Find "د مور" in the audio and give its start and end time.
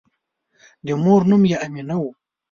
0.85-1.21